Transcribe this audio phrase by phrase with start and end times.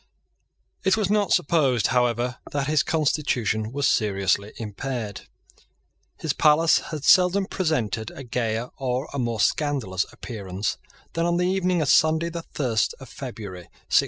[0.83, 5.27] It was not supposed however that his constitution was seriously impaired.
[6.17, 10.79] His palace had seldom presented a gayer or a more scandalous appearance
[11.13, 13.97] than on the evening of Sunday the first of February 1685.